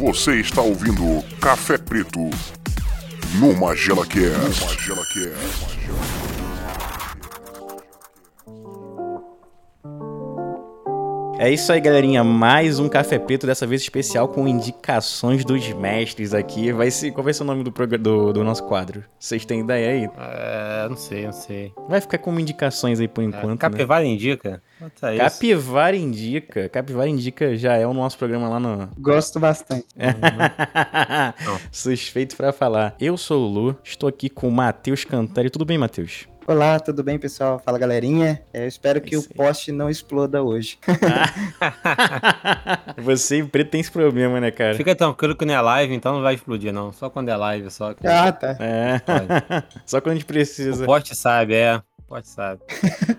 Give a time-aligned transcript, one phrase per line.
[0.00, 2.30] Você está ouvindo Café Preto
[3.34, 4.64] no Magela Cast.
[4.64, 6.29] Magela Cast.
[11.42, 12.22] É isso aí, galerinha.
[12.22, 16.70] Mais um Café Preto, dessa vez especial com indicações dos mestres aqui.
[16.70, 19.04] Vai ser, qual vai ser o nome do, do, do nosso quadro?
[19.18, 20.10] Vocês têm ideia aí?
[20.18, 21.72] É, não sei, não sei.
[21.88, 23.48] Vai ficar como indicações aí por É, enquanto.
[23.52, 23.56] né?
[23.56, 24.62] Capivara indica?
[24.78, 25.24] Bota isso.
[25.24, 26.68] Capivara Indica.
[26.68, 28.90] Capivara Indica já é o nosso programa lá no.
[28.98, 29.86] Gosto bastante.
[31.72, 32.94] Suspeito pra falar.
[33.00, 35.48] Eu sou o Lu, estou aqui com o Matheus Cantari.
[35.48, 36.28] Tudo bem, Matheus?
[36.50, 37.60] Olá, tudo bem, pessoal?
[37.64, 38.42] Fala, galerinha.
[38.52, 40.80] É, Eu espero que Isso o poste não exploda hoje.
[42.98, 44.74] Você e o Preto tem esse problema, né, cara?
[44.74, 46.92] Fica tranquilo que não é live, então não vai explodir, não.
[46.92, 47.94] Só quando é live, só.
[47.94, 48.56] que- Ah, tá.
[48.58, 48.98] É.
[48.98, 49.28] Pode.
[49.86, 50.82] Só quando a gente precisa.
[50.82, 51.80] O poste sabe, é.
[52.24, 52.60] Sabe.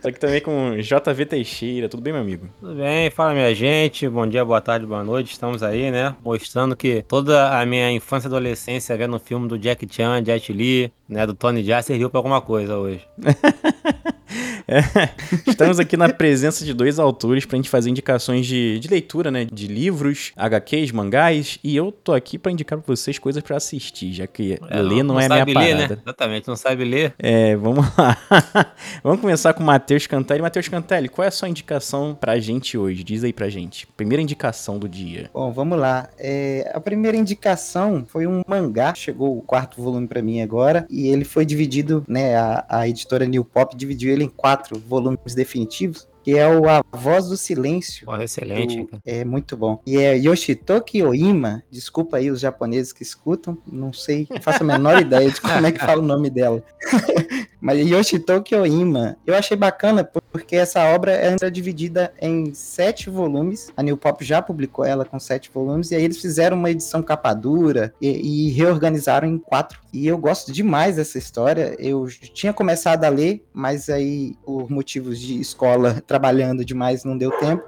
[0.01, 1.87] Tô aqui também com JV Teixeira.
[1.87, 2.49] Tudo bem, meu amigo?
[2.59, 4.07] Tudo bem, fala minha gente.
[4.09, 5.31] Bom dia, boa tarde, boa noite.
[5.31, 6.13] Estamos aí, né?
[6.23, 10.51] Mostrando que toda a minha infância e adolescência vendo o filme do Jack Chan, Jet
[10.51, 11.25] Li, né?
[11.25, 13.07] Do Tony Jaa serviu pra alguma coisa hoje.
[14.67, 14.81] É,
[15.47, 19.45] Estamos aqui na presença de dois autores pra gente fazer indicações de, de leitura, né?
[19.51, 21.59] De livros, HQs, mangás.
[21.63, 25.03] E eu tô aqui pra indicar pra vocês coisas pra assistir, já que É, ler
[25.03, 25.95] não, é minha sabe ler, parada.
[25.95, 26.01] né?
[26.05, 27.13] Exatamente, não sabe ler.
[27.19, 28.17] É, vamos lá.
[29.03, 30.41] vamos começar com o Matheus Cantelli.
[30.41, 33.03] Matheus Cantelli, qual é a sua indicação pra gente hoje?
[33.03, 33.87] Diz aí pra gente.
[33.97, 35.29] Primeira indicação do dia.
[35.33, 36.09] Bom, vamos lá.
[36.17, 38.93] É, a primeira indicação foi um mangá.
[38.93, 40.85] Chegou o quarto volume pra mim agora.
[40.89, 42.35] E ele foi dividido, né?
[42.35, 46.09] A, a editora New Pop dividiu ele em quatro volumes definitivos.
[46.23, 48.05] Que é o A Voz do Silêncio.
[48.05, 49.01] Porra, excelente, do-.
[49.03, 49.81] É muito bom.
[49.87, 51.63] E é Yoshitoki Oima.
[51.71, 53.57] Desculpa aí os japoneses que escutam.
[53.65, 56.63] Não sei, não faço a menor ideia de como é que fala o nome dela.
[57.59, 63.71] Mas Yoshitoki Oima, eu achei bacana porque essa obra é dividida em sete volumes.
[63.75, 67.03] A New Pop já publicou ela com sete volumes, e aí eles fizeram uma edição
[67.03, 69.79] capa dura e, e reorganizaram em quatro.
[69.93, 71.75] E eu gosto demais dessa história.
[71.77, 77.31] Eu tinha começado a ler, mas aí, por motivos de escola, trabalhando demais, não deu
[77.31, 77.63] tempo.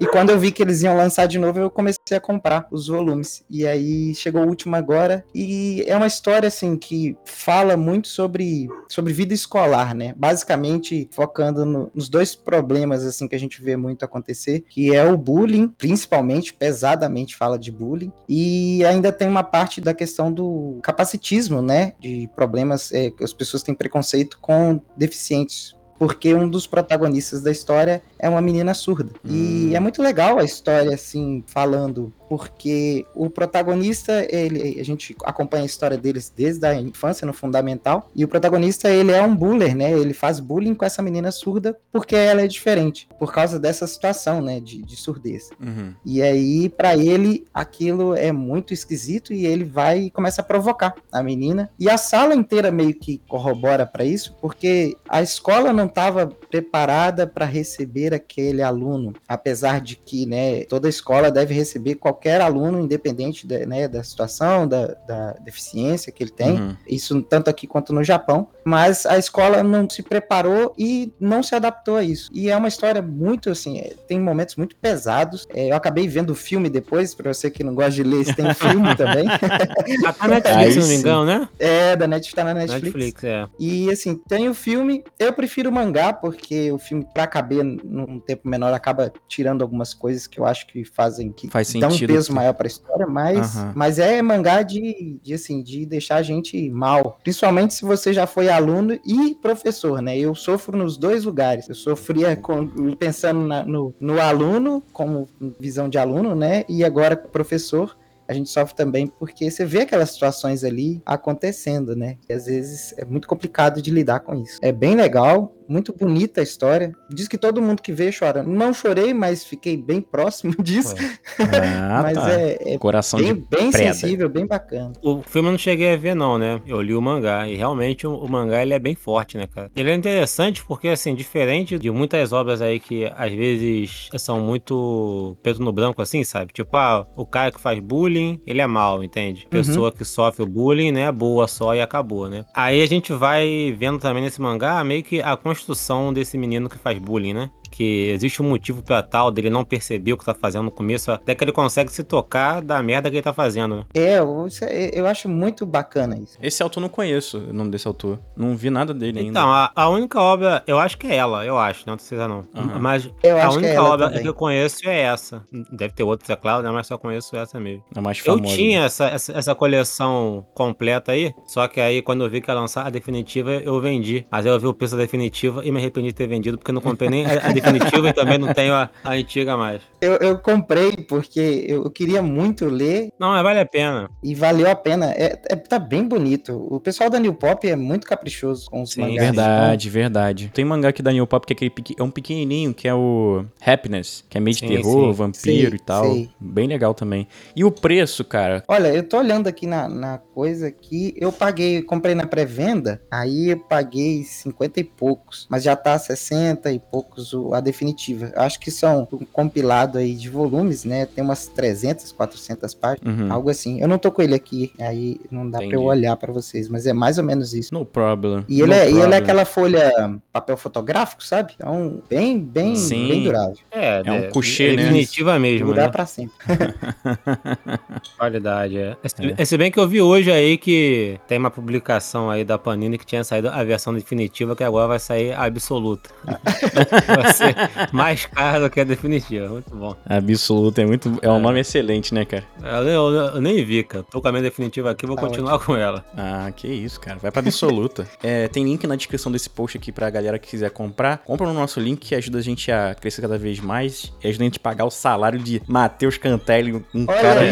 [0.00, 2.88] E quando eu vi que eles iam lançar de novo, eu comecei a comprar os
[2.88, 3.44] volumes.
[3.48, 5.24] E aí chegou o último agora.
[5.34, 10.12] E é uma história assim que fala muito sobre, sobre vida escolar, né?
[10.16, 15.04] Basicamente focando no- nos dois problemas assim que a gente vê muito acontecer, que é
[15.04, 18.12] o bullying, principalmente, pesadamente fala de bullying.
[18.28, 21.92] E ainda tem uma parte da questão do capacitismo, né?
[22.00, 27.50] De problemas é, que as pessoas têm preconceito com deficientes porque um dos protagonistas da
[27.50, 29.10] história é uma menina surda.
[29.24, 29.30] Hum.
[29.70, 35.62] E é muito legal a história, assim, falando, porque o protagonista, ele, a gente acompanha
[35.62, 39.76] a história deles desde a infância, no fundamental, e o protagonista, ele é um buller,
[39.76, 39.92] né?
[39.92, 44.40] Ele faz bullying com essa menina surda porque ela é diferente, por causa dessa situação,
[44.40, 45.50] né, de, de surdez.
[45.60, 45.94] Uhum.
[46.04, 50.94] E aí, pra ele, aquilo é muito esquisito e ele vai e começa a provocar
[51.12, 51.70] a menina.
[51.78, 57.26] E a sala inteira meio que corrobora pra isso, porque a escola não estava preparada
[57.26, 63.46] para receber aquele aluno, apesar de que, né, toda escola deve receber qualquer aluno, independente
[63.46, 66.60] da, né, da situação, da, da deficiência que ele tem.
[66.60, 66.76] Uhum.
[66.86, 71.54] Isso tanto aqui quanto no Japão, mas a escola não se preparou e não se
[71.54, 72.30] adaptou a isso.
[72.32, 75.46] E é uma história muito assim, é, tem momentos muito pesados.
[75.52, 78.52] É, eu acabei vendo o filme depois, para você que não gosta de ler, tem
[78.54, 79.26] filme também.
[79.28, 81.48] Até Netflix, Aí se não me engano, né?
[81.58, 82.84] É, da Netflix, tá na Netflix.
[82.84, 83.46] Netflix, é.
[83.58, 85.04] E assim, tem o filme.
[85.18, 89.94] Eu prefiro o mangá, porque o filme, pra caber num tempo menor, acaba tirando algumas
[89.94, 91.68] coisas que eu acho que fazem que Faz
[92.06, 92.26] dão um sentido.
[92.28, 93.72] peso maior pra história, mas, Aham.
[93.74, 97.18] mas é mangá de, de assim, de deixar a gente mal.
[97.22, 100.16] Principalmente se você já foi aluno e professor, né?
[100.18, 101.68] Eu sofro nos dois lugares.
[101.68, 102.66] Eu sofria com-
[102.96, 105.28] pensando na- no, no aluno, como
[105.58, 106.64] visão de aluno, né?
[106.68, 112.16] E agora professor a gente sofre também porque você vê aquelas situações ali acontecendo, né?
[112.28, 114.58] E às vezes é muito complicado de lidar com isso.
[114.62, 116.92] É bem legal, muito bonita a história.
[117.10, 118.42] Diz que todo mundo que vê chora.
[118.42, 120.94] Não chorei, mas fiquei bem próximo disso.
[121.38, 122.30] Ah, mas tá.
[122.32, 124.92] é, é Coração bem, de bem sensível, bem bacana.
[125.02, 126.60] O filme eu não cheguei a ver, não, né?
[126.66, 127.48] Eu li o mangá.
[127.48, 129.70] E realmente o, o mangá ele é bem forte, né, cara?
[129.74, 135.36] Ele é interessante porque, assim, diferente de muitas obras aí que às vezes são muito
[135.42, 136.52] preto no branco, assim, sabe?
[136.52, 139.46] Tipo, ah, o cara que faz bullying, ele é mal, entende?
[139.48, 141.10] Pessoa que sofre o bullying, né?
[141.10, 142.44] Boa só e acabou, né?
[142.54, 146.76] Aí a gente vai vendo também nesse mangá meio que a construção desse menino que
[146.76, 147.50] faz bullying, né?
[147.74, 151.10] Que existe um motivo pra tal, dele não perceber o que tá fazendo no começo,
[151.10, 153.84] até que ele consegue se tocar da merda que ele tá fazendo, né?
[153.94, 156.38] É, eu, é- eu acho muito bacana isso.
[156.40, 158.18] Esse autor eu não conheço, o nome desse autor.
[158.36, 159.30] Não vi nada dele ainda.
[159.30, 162.46] Então, a, a única obra, eu acho que é ela, eu acho, não precisa não.
[162.54, 162.78] Aham.
[162.78, 164.22] Mas Eu a acho que é única obra também.
[164.22, 165.44] que eu conheço é essa.
[165.72, 166.70] Deve ter outras, é claro, né?
[166.70, 167.82] Mas só conheço essa mesmo.
[167.96, 168.54] É mais Eu famoso.
[168.56, 172.54] tinha essa, essa, essa coleção completa aí, só que aí quando eu vi que ia
[172.54, 174.26] lançar a definitiva, eu vendi.
[174.30, 176.70] Mas aí eu vi o preço da definitiva e me arrependi de ter vendido, porque
[176.70, 177.63] eu não comprei nem a, a definitiva
[178.08, 179.80] e também não tenho a, a antiga mais.
[180.00, 184.10] Eu, eu comprei porque eu, queria muito ler Não, mas vale a pena.
[184.22, 185.12] e valeu a pena.
[185.12, 186.66] É, é- tá bem bonito.
[186.70, 189.24] O pessoal da New Pop é muito caprichoso com os Sim, mangás.
[189.24, 190.50] Verdade, verdade.
[190.52, 192.94] Tem um mangá aqui da New Pop que é, aquele é um pequenininho, que é
[192.94, 195.16] o Happiness, que é meio de Sim, terror, sim.
[195.18, 196.04] vampiro Sei, e tal.
[196.38, 197.26] Bem legal também.
[197.56, 198.62] E o preço, cara?
[198.68, 203.50] Olha, eu tô olhando aqui na, na coisa que eu paguei, comprei na pré-venda, aí
[203.50, 208.32] eu paguei 50 e poucos, mas já tá 60 e poucos o- a definitiva.
[208.36, 211.06] Acho que são um compilado aí de volumes, né?
[211.06, 213.32] Tem umas 300, 400 páginas, Uhum.
[213.32, 213.80] algo assim.
[213.80, 216.86] Eu não tô com ele aqui, aí não dá pra eu olhar pra vocês, mas
[216.86, 217.72] é mais ou menos isso.
[217.74, 218.44] No problem.
[218.48, 219.18] E ele, No é, e ele é problem.
[219.18, 221.52] aquela folha papel fotográfico, sabe?
[221.56, 223.08] Então, bem, bem, Sim.
[223.08, 223.56] bem durável.
[223.84, 224.82] É, É um coucher, né?
[224.84, 225.92] Definitiva mesmo, Durar né?
[225.92, 226.34] pra sempre.
[228.16, 228.96] Qualidade, é.
[229.04, 229.44] Se, É.
[229.44, 233.06] se bem que eu vi hoje aí que tem uma publicação aí da Panini que
[233.06, 236.10] tinha saído a versão definitiva, que agora vai sair a absoluta.
[236.24, 237.54] vai ser
[237.92, 239.48] mais cara do que a definitiva.
[239.48, 239.94] Muito bom.
[240.06, 241.18] Absoluto, é muito.
[241.22, 242.44] É um nome excelente, né, cara?
[242.62, 244.04] Eu, eu- eu nem vi, cara.
[244.10, 246.04] Tô com a minha definitiva aqui, vou Tá continuar com ela.
[246.16, 247.18] Ah, que isso, cara.
[247.18, 248.06] Vai pra absoluta.
[248.22, 251.18] É, tem link na descrição desse post aqui pra galera que quiser comprar.
[251.18, 254.44] Compra no nosso link que ajuda a gente a crescer cada vez mais e ajuda
[254.44, 257.40] a gente a pagar o salário de Matheus Cantelli, um Olha cara.
[257.44, 257.50] É,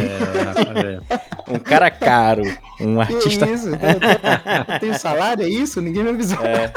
[0.94, 1.00] é.
[1.52, 2.42] um cara caro,
[2.80, 3.46] um Que artista.
[3.48, 3.68] isso?
[3.68, 5.80] Eu tô- Tem salário, é isso?
[5.80, 6.38] Ninguém me avisou.
[6.44, 6.72] É.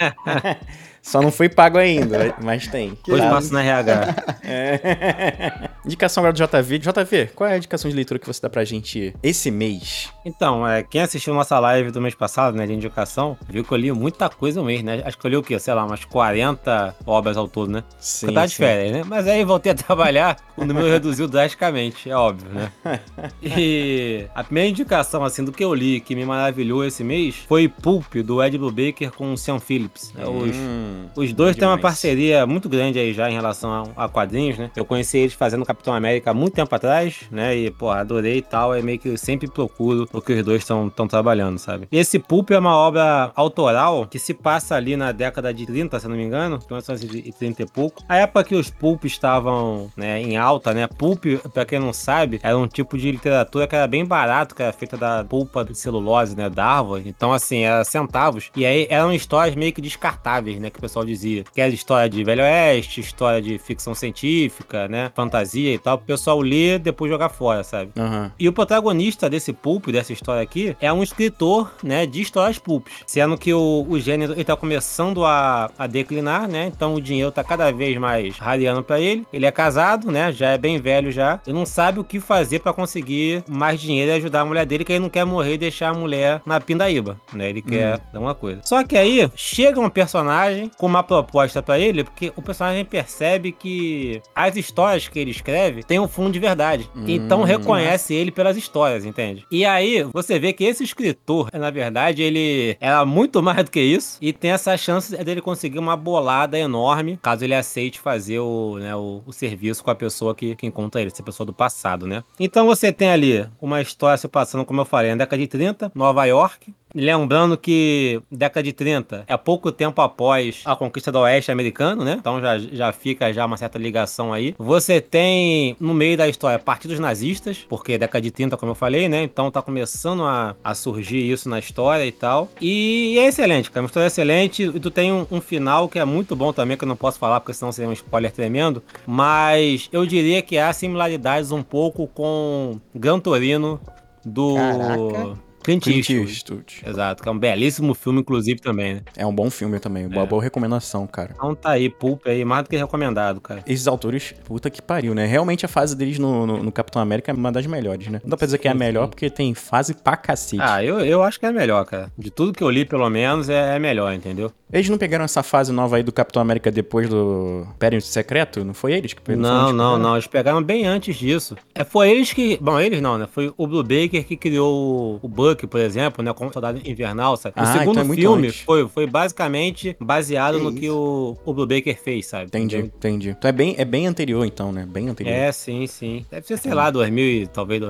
[1.04, 2.90] Só não foi pago ainda, mas tem.
[3.04, 3.28] Depois Tá?
[3.30, 4.14] passa na RH.
[4.42, 5.70] É.
[5.84, 6.78] Indicação agora do JV.
[6.78, 10.08] JV, qual é a indicação de leitura que você dá pra gente esse mês?
[10.24, 13.76] Então, é, quem assistiu nossa live do mês passado, né, de indicação, viu que eu
[13.76, 15.02] li muita coisa no mês, né?
[15.04, 15.58] Acho que eu li o quê?
[15.58, 17.84] Sei lá, umas 40 obras ao todo, né?
[17.98, 19.02] Sim, Porque eu tava de férias, né?
[19.06, 22.72] Mas aí voltei a trabalhar, o número reduziu drasticamente, é óbvio, né?
[23.42, 27.68] E a primeira indicação, assim, do que eu li, que me maravilhou esse mês, foi
[27.68, 30.12] Pulp, do Ed Brubaker com o Sean Phillips.
[30.14, 30.24] né?
[30.26, 34.08] Os, Hum, os dois têm uma parceria muito grande aí já em relação a, a
[34.08, 34.70] quadrinhos, né?
[34.76, 37.56] Eu conheci eles fazendo Capitão América há muito tempo atrás, né?
[37.56, 38.74] E, pô, adorei e tal.
[38.74, 41.88] É meio que eu sempre procuro o que os dois estão trabalhando, sabe?
[41.90, 46.08] Esse Pulp é uma obra autoral que se passa ali na década de 30, se
[46.08, 48.02] não me engano, 1930 e pouco.
[48.08, 50.86] A época que os Pulp estavam né, em alta, né?
[50.86, 54.62] Pulp, pra quem não sabe, era um tipo de literatura que era bem barato, que
[54.62, 56.48] era feita da pulpa de celulose, né?
[56.48, 57.04] Da árvore.
[57.06, 58.50] Então, assim, era centavos.
[58.56, 60.70] E aí eram histórias meio que descartáveis, né?
[60.70, 61.44] Que pessoal dizia.
[61.52, 65.10] Que era história de Velho Oeste, história de ficção científica, né?
[65.14, 65.96] Fantasia e tal.
[65.96, 67.90] O pessoal ler depois jogar fora, sabe?
[67.96, 68.30] Aham.
[68.38, 72.92] E o protagonista desse pulp, dessa história aqui, é um escritor, né, de histórias pulps.
[73.06, 76.70] Sendo que o, o gênero ele tá começando a, a declinar, né?
[76.74, 79.26] Então o dinheiro tá cada vez mais rareando pra ele.
[79.32, 80.32] Ele é casado, né?
[80.32, 81.40] Já é bem velho já.
[81.46, 84.84] E não sabe o que fazer pra conseguir mais dinheiro e ajudar a mulher dele,
[84.84, 87.48] que ele não quer morrer e deixar a mulher na pindaíba, né?
[87.48, 88.60] Ele quer dar uma coisa.
[88.64, 93.52] Só que aí chega um personagem com uma proposta pra ele, porque o personagem percebe
[93.52, 96.88] que as histórias que ele escreve têm um fundo de verdade.
[97.06, 97.44] Então Hum.
[97.44, 99.44] reconhece ele pelas histórias, entende?
[99.50, 103.80] E aí você vê que esse escritor, na verdade, ele era muito mais do que
[103.80, 108.78] isso e tem essa chance dele conseguir uma bolada enorme caso ele aceite fazer o,
[108.78, 112.06] né, o, o serviço com a pessoa que, que encontra ele, essa pessoa do passado,
[112.06, 112.22] né?
[112.38, 115.92] Então você tem ali uma história se passando, como eu falei, na década de 30,
[115.94, 116.72] Nova York.
[116.94, 122.16] Lembrando que década de 30 é pouco tempo após a conquista do oeste americano, né?
[122.18, 124.54] Então já, já fica já uma certa ligação aí.
[124.58, 129.08] Você tem no meio da história partidos nazistas, porque década de 30, como eu falei,
[129.08, 129.22] né?
[129.22, 132.48] Então tá começando a, a surgir isso na história e tal.
[132.60, 133.82] E é excelente, cara.
[133.82, 134.62] Uma história excelente.
[134.62, 137.18] E tu tem um, um final que é muito bom também, que eu não posso
[137.18, 138.82] falar, porque senão seria um spoiler tremendo.
[139.06, 143.80] Mas eu diria que há similaridades um pouco com Gran Torino
[144.24, 145.43] do Caraca.
[145.64, 146.30] Clint Clint Eastwood.
[146.30, 146.82] Eastwood.
[146.86, 149.00] Exato, que é um belíssimo filme, inclusive, também, né?
[149.16, 150.26] É um bom filme também, uma É.
[150.26, 151.32] boa recomendação, cara.
[151.34, 153.62] Então tá aí, Pulp aí, mais do que recomendado, cara.
[153.66, 155.26] Esses autores, puta que pariu, né?
[155.26, 158.20] Realmente a fase deles no, no- no Capitão América é uma das melhores, né?
[158.22, 160.62] Não dá pra dizer que é a melhor, porque tem fase pra cacete.
[160.62, 162.12] Ah, eu, eu acho que é melhor, cara.
[162.16, 164.52] De tudo que eu li, pelo menos, é, é melhor, entendeu?
[164.72, 168.64] Eles não pegaram essa fase nova aí do Capitão América depois do Império Secreto?
[168.64, 169.98] Não foi eles que foram Não, não, pegaram?
[169.98, 170.14] não.
[170.16, 171.56] Eles pegaram bem antes disso.
[171.74, 172.58] É, foi eles que.
[172.60, 173.28] Bom, eles não, né?
[173.30, 176.32] Foi o Blue Baker que criou o- o Buck, por exemplo, né?
[176.32, 177.54] Como Soldado Invernal, sabe?
[177.56, 178.60] O Ah, então segundo é muito filme antes.
[178.60, 181.36] foi, foi basicamente baseado Que no que isso.
[181.44, 182.46] o, o Blue Baker fez, sabe?
[182.46, 182.92] Entendi, Entendeu?
[182.96, 183.28] entendi.
[183.30, 184.86] Então é bem, é bem anterior, então, né?
[184.86, 185.32] Bem anterior.
[185.34, 186.24] É, sim, sim.
[186.30, 187.80] Deve ser, sei lá, 2000, e talvez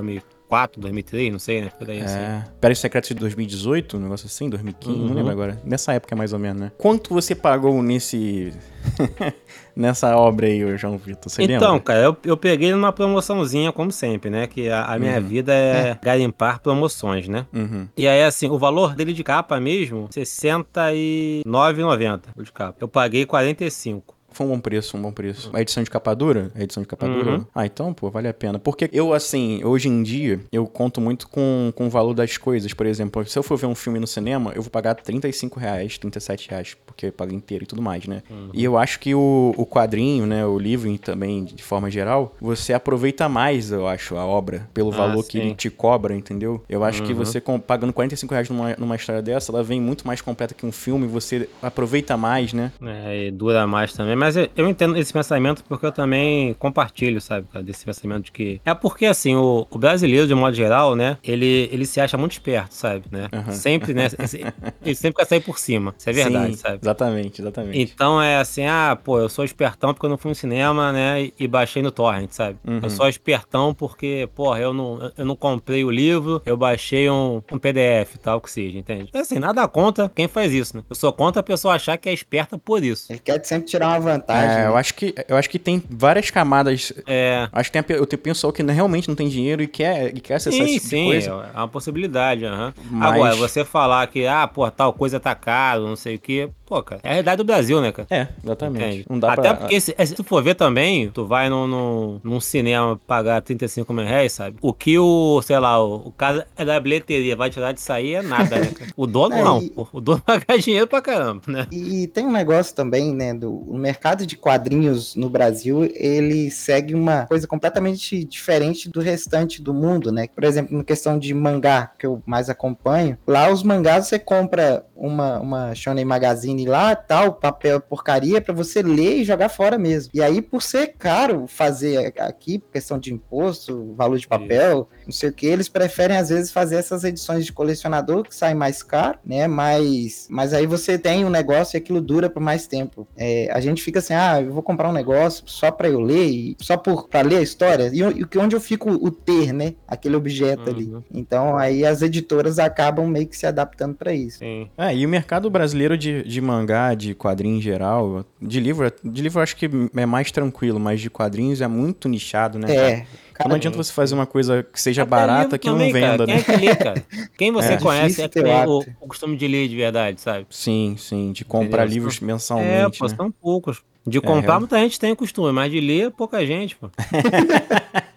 [0.55, 1.71] 2004, 2003, não sei, né?
[1.79, 2.17] Por aí, assim.
[2.19, 2.45] É.
[2.61, 5.15] Pérez Secretos de 2018, um negócio assim, 2015, não Uhum.
[5.15, 5.61] lembro agora.
[5.65, 6.73] Nessa época, mais ou menos, né?
[6.79, 8.53] Quanto você pagou nesse.
[9.75, 11.31] nessa obra aí, João Vitor?
[11.31, 11.81] Você Então, lembra?
[11.85, 14.47] cara, eu, eu peguei numa promoçãozinha, como sempre, né?
[14.47, 15.27] Que a, a minha Uhum.
[15.27, 17.47] vida é garimpar promoções, né?
[17.53, 17.89] Uhum.
[17.97, 22.77] E aí, assim, o valor dele de capa mesmo, R$ 69,90 o de capa.
[22.81, 24.15] Eu paguei 45.
[24.35, 25.49] Foi um bom preço, um bom preço.
[25.53, 26.51] A edição de capa dura?
[26.55, 27.31] A edição de capa dura?
[27.39, 27.47] Uhum.
[27.55, 28.59] Ah, então, pô, vale a pena.
[28.59, 32.75] Porque eu, assim, hoje em dia, eu conto muito com, com o valor das coisas.
[32.75, 35.97] Por exemplo, se eu for ver um filme no cinema, eu vou pagar 35 reais,
[35.99, 38.23] 37 reais, porque eu pago inteiro e tudo mais, né?
[38.29, 38.51] Uhum.
[38.53, 42.35] E eu acho que o, o quadrinho, né, o livro e também, de forma geral,
[42.41, 46.63] você aproveita mais, eu acho, a obra, pelo Ah, valor que ele te cobra, entendeu?
[46.69, 47.19] Eu acho que Uhum.
[47.19, 50.67] você, com- pagando 45 reais numa, numa história dessa, ela vem muito mais completa que
[50.67, 52.73] um filme, você aproveita mais, né?
[52.83, 54.17] É, e dura mais também.
[54.25, 58.33] Mas eu, eu entendo esse pensamento porque eu também compartilho, sabe, cara, desse pensamento de
[58.33, 58.59] que.
[58.65, 62.33] É porque, assim, o, o brasileiro, de modo geral, né, ele, ele se acha muito
[62.33, 63.29] esperto, sabe, né?
[63.31, 63.53] Aham.
[63.53, 64.09] Sempre, né?
[64.83, 65.95] ele sempre quer sair por cima.
[65.99, 66.79] Isso é verdade, Sim, sabe?
[66.81, 67.79] Exatamente, exatamente.
[67.79, 71.25] Então é assim, ah, pô, eu sou espertão porque eu não fui no cinema, né?
[71.25, 72.57] E, e baixei no torrent, sabe?
[72.67, 72.81] Uhum.
[72.83, 77.43] Eu sou espertão porque, porra, eu não, eu não comprei o livro, eu baixei um,
[77.53, 79.11] um PDF, tal que seja, entende?
[79.13, 80.83] Assim, nada contra quem faz isso, né?
[80.89, 83.13] Eu sou contra a pessoa achar que é esperta por isso.
[83.13, 84.57] Ele quer sempre tirar uma vantagem.
[84.65, 84.79] É, eu né?
[84.81, 86.93] acho que eu acho que tem várias camadas.
[87.07, 87.49] É.
[87.53, 90.35] Acho que tem, eu tenho pessoal que realmente não tem dinheiro e quer, e quer
[90.35, 91.51] acessar Sim, esse tipo de sim, coisa.
[91.55, 92.75] é uma possibilidade, aham.
[92.91, 96.49] Mas- Agora, você falar que, ah, pô, tal coisa tá caro, não sei o quê,
[96.67, 98.07] pô, cara, é a realidade do Brasil, né, cara?
[98.11, 98.85] É, exatamente.
[98.85, 99.07] Entende?
[99.09, 99.55] Não dá Até pra.
[99.57, 103.93] porque, se, se tu for ver também, tu vai num, num, num cinema pagar 35
[103.93, 104.57] mil reais, sabe?
[104.61, 108.23] O que o, sei lá, o, o cara da bilheteria vai tirar de sair é
[108.23, 108.71] nada, né?
[108.75, 108.91] cara?
[108.97, 109.61] O dono É, não.
[109.63, 109.87] e- pô.
[109.93, 111.67] O dono vai ganhar dinheiro pra caramba, né?
[111.73, 116.95] E tem um negócio também, né, do o mercado de quadrinhos no Brasil, ele segue
[116.95, 120.27] uma coisa completamente diferente do restante do mundo, né?
[120.35, 124.85] Por exemplo, na questão de mangá, que eu mais acompanho, lá os mangás você compra
[124.95, 130.11] uma, uma Shonen Magazine lá, tal, papel porcaria, pra você ler e jogar fora mesmo.
[130.15, 135.29] E aí, por ser caro fazer aqui, questão de imposto, valor de papel, não sei
[135.29, 139.19] o que, eles preferem às vezes fazer essas edições de colecionador que saem mais caro,
[139.25, 139.47] né?
[139.47, 143.07] Mas, mas aí você tem um negócio e aquilo dura por mais tempo.
[143.17, 146.27] É, a gente fica assim, ah, eu vou comprar um negócio só pra eu ler,
[146.27, 149.75] e só por para ler a história, e, e onde eu fico o ter, né?
[149.87, 150.85] Aquele objeto ali.
[150.85, 151.03] Uhum.
[151.13, 154.39] Então aí as editoras acabam meio que se adaptando pra isso.
[154.39, 154.69] Sim.
[154.77, 159.23] É, e o mercado brasileiro de, de mangá, de quadrinho em geral, de livro, de
[159.23, 162.69] livro eu acho que é mais tranquilo, mas de quadrinhos é muito nichado, né?
[162.69, 162.91] cara?
[162.91, 163.07] É.
[163.35, 166.11] Então não adianta você fazer uma coisa que seja Até barata que não também, cara.
[166.13, 166.41] venda, Quem né?
[166.41, 167.05] é que lê, cara?
[167.39, 167.77] Quem você É.
[167.79, 168.97] conhece é que tem o o, hábito.
[169.01, 170.47] o costume de ler de verdade, sabe?
[170.51, 171.87] Sim, sim, de comprar Entendeu?
[171.95, 173.15] livros É, mensalmente, pô, né?
[173.17, 173.83] são poucos.
[174.07, 176.91] De comprar, real- muita gente tem o costume, mas de ler, pouca gente, pô.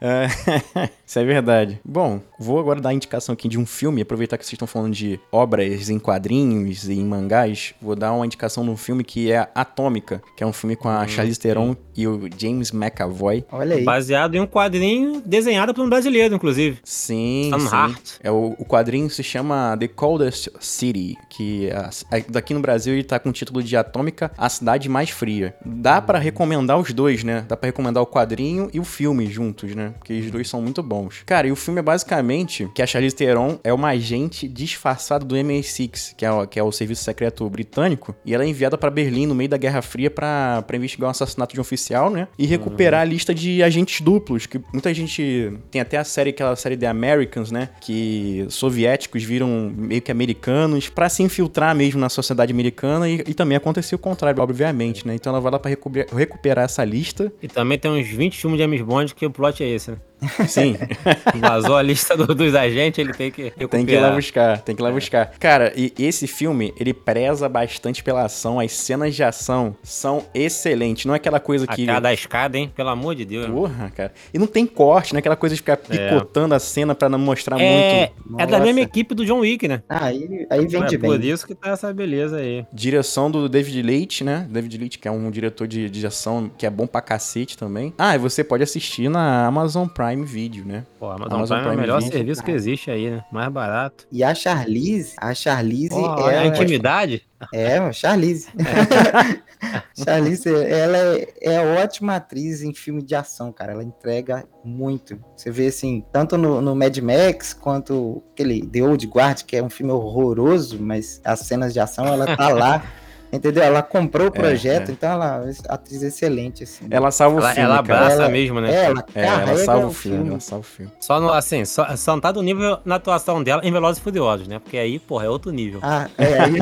[0.00, 0.26] É,
[1.06, 1.80] Isso é verdade.
[1.84, 4.94] Bom, vou agora dar a indicação aqui de um filme, aproveitar que vocês estão falando
[4.94, 9.30] de obras em quadrinhos e em mangás, vou dar uma indicação de um filme que
[9.30, 13.44] é Atômica, que é um filme com a Charlize Theron e o James McAvoy.
[13.50, 13.84] Olha aí.
[13.84, 16.78] Baseado em um quadrinho desenhado por um brasileiro, inclusive.
[16.84, 17.66] Sim, Sam sim.
[17.74, 18.10] Hart.
[18.22, 22.60] É o, o quadrinho se chama The Coldest City, que é a- a- daqui no
[22.60, 25.54] Brasil ele tá com o título de Atômica, a cidade mais fria.
[25.64, 27.44] Dá pra recomendar os dois, né?
[27.48, 29.89] Dá pra recomendar o quadrinho e o filme juntos, né?
[29.98, 31.22] Porque os dois são muito bons.
[31.26, 35.34] Cara, e o filme é basicamente que a Charlize Theron é uma agente disfarçada do
[35.36, 38.90] MI6, que é, o- que é o serviço secreto britânico, e ela é enviada pra
[38.90, 42.28] Berlim no meio da Guerra Fria pra pra investigar o assassinato de um oficial, né?
[42.38, 46.54] E recuperar a lista de agentes duplos, que muita gente tem até a série, aquela
[46.56, 47.68] série The Americans, né?
[47.80, 53.34] Que soviéticos viram meio que americanos pra se infiltrar mesmo na sociedade americana e, e
[53.34, 55.14] também aconteceu o contrário, obviamente, né?
[55.14, 57.32] Então ela vai lá pra recuperar, recuperar essa lista.
[57.42, 60.09] E também tem uns 20 filmes de James Bond que o plot é esse, né?
[60.48, 60.76] Sim,
[61.40, 63.68] Vazou a lista do- dos agentes, ele tem que recuperar.
[63.70, 65.32] tem que ir lá buscar, tem que ir lá buscar.
[65.38, 71.04] Cara, e esse filme, ele preza bastante pela ação, as cenas de ação são excelentes,
[71.06, 71.86] não é aquela coisa A que...
[71.86, 72.70] cara da escada, hein?
[72.74, 73.46] Pelo amor de Deus.
[73.46, 74.12] Porra, cara.
[74.32, 75.20] E não tem corte, né?
[75.20, 78.40] Aquela coisa de ficar picotando a cena pra não mostrar É, muito.
[78.40, 78.64] é da Nossa.
[78.64, 79.82] mesma equipe do John Wick, né?
[79.88, 81.30] Ah, aí, aí É vende por bem.
[81.30, 82.64] isso que tá essa beleza aí.
[82.72, 84.46] Direção do David Leitch, né?
[84.50, 87.92] David Leitch, que é um diretor de, de ação que é bom pra cacete também.
[87.98, 90.84] Ah, e você pode assistir na Amazon Prime Prime Video, né?
[90.98, 92.18] Pô, Amazon, Amazon Prime é o Prime melhor Video.
[92.18, 93.24] serviço que existe aí, né?
[93.30, 94.06] Mais barato.
[94.10, 97.22] E a Charlize, a Charlize, Pô, ela, a intimidade?
[97.52, 98.48] é, a Charlize.
[100.04, 103.72] Charlize, ela é, é ótima atriz em filme de ação, cara.
[103.72, 105.22] Ela entrega muito.
[105.36, 109.62] Você vê assim, tanto no, no Mad Max quanto aquele The Old Guard, que é
[109.62, 112.82] um filme horroroso, mas as cenas de ação ela tá lá.
[113.32, 113.62] Entendeu?
[113.62, 114.92] Ela comprou o projeto, é.
[114.92, 116.86] então ela é uma atriz excelente, assim.
[116.90, 118.70] Ela salva o Ela, filme, ela abraça Ela- mesmo, né?
[118.74, 120.30] É, ela É, ela carrega salva o filme, filme.
[120.32, 120.92] ela salva o filme.
[121.00, 124.02] Só no, assim, só, só não tá do nível na atuação dela em Velozes e
[124.02, 124.58] Furiosos, né?
[124.58, 125.80] Porque aí, porra, é outro nível.
[125.82, 126.54] Ah, é, aí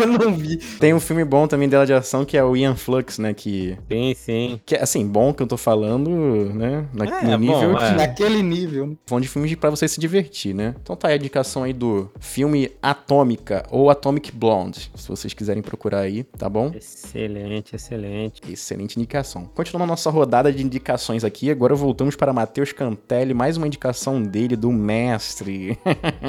[0.00, 0.56] eu não vi.
[0.56, 3.34] Tem um filme bom também dela de ação que é o Ian Flux, né?
[3.34, 4.60] Que, Sim, sim.
[4.64, 6.10] que é assim, bom que eu tô falando,
[6.54, 6.84] né?
[6.92, 7.90] Na, É, no bom, nível é.
[7.90, 8.96] que Naquele nível.
[9.06, 10.74] Falando de filmes pra você se divertir, né?
[10.82, 15.62] Então tá aí a indicação aí do filme Atômica ou Atomic Blonde, se vocês quiserem
[15.62, 16.70] procurar aí, tá bom?
[16.74, 18.40] Excelente, excelente.
[18.50, 19.46] Excelente indicação.
[19.54, 24.22] Continuando a nossa rodada de indicações aqui, agora voltamos para Matheus Cantelli, mais uma indicação
[24.22, 25.78] dele, do mestre.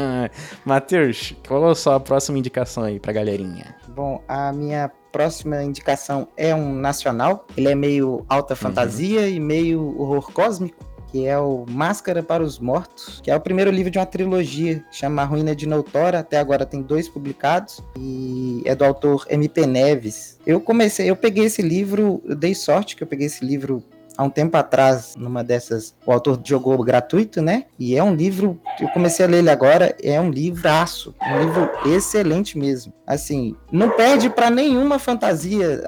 [0.65, 3.75] Matheus, qual é a sua próxima indicação aí pra galerinha?
[3.89, 7.47] Bom, a minha próxima indicação é um nacional.
[7.55, 12.59] Ele é meio alta fantasia e meio horror cósmico, que é o Máscara para os
[12.59, 16.19] Mortos, que é o primeiro livro de uma trilogia, chama A Ruína de Noutora.
[16.19, 20.37] Até agora tem dois publicados e é do autor MP Neves.
[20.45, 23.81] Eu comecei, eu peguei esse livro, eu dei sorte que eu peguei esse livro
[24.17, 27.63] há um tempo atrás, numa dessas, o autor jogou gratuito, né?
[27.79, 31.69] E é um livro, eu comecei a ler ele agora, é um livraço, um livro
[31.85, 32.91] excelente mesmo.
[33.07, 35.81] Assim, não perde pra nenhuma fantasia,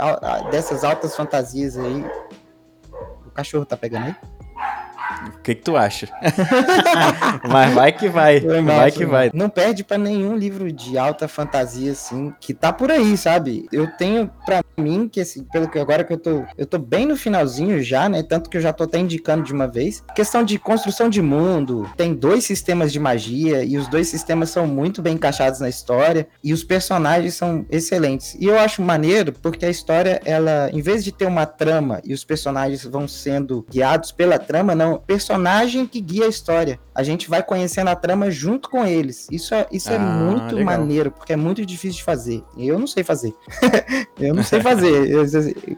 [0.49, 2.05] dessas altas fantasias aí.
[3.25, 4.15] O cachorro tá pegando aí?
[5.27, 6.07] O que que tu acha?
[7.49, 9.31] Mas vai que vai, vai que vai.
[9.33, 13.67] Não perde pra nenhum livro de alta fantasia, assim, que tá por aí, sabe?
[13.71, 16.43] Eu tenho pra mim que, assim, pelo que agora que eu tô.
[16.57, 18.23] Eu tô bem no finalzinho já, né?
[18.23, 20.03] Tanto que eu já tô até indicando de uma vez.
[20.15, 21.89] Questão de construção de mundo.
[21.95, 26.27] Tem dois sistemas de magia e os dois sistemas são muito bem encaixados na história.
[26.43, 28.35] E os personagens são excelentes.
[28.39, 32.13] E eu acho maneiro porque a história, ela, em vez de ter uma trama e
[32.13, 34.96] os personagens vão sendo guiados pela trama, não.
[34.99, 36.79] Personagem que guia a história.
[36.93, 39.27] A gente vai conhecendo a trama junto com eles.
[39.31, 40.77] Isso é, isso é Ah, muito legal.
[40.77, 42.43] maneiro, porque é muito difícil de fazer.
[42.57, 43.33] E eu não sei fazer.
[44.19, 44.87] eu não sei fazer.
[45.07, 45.23] Eu,